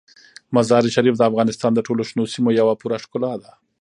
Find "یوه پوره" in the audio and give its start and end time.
2.59-2.97